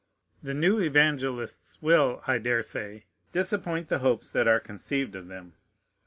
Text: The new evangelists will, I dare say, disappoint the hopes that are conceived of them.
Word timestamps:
The 0.41 0.55
new 0.55 0.79
evangelists 0.79 1.79
will, 1.79 2.23
I 2.25 2.39
dare 2.39 2.63
say, 2.63 3.05
disappoint 3.33 3.87
the 3.87 3.99
hopes 3.99 4.31
that 4.31 4.47
are 4.47 4.59
conceived 4.59 5.13
of 5.15 5.27
them. 5.27 5.53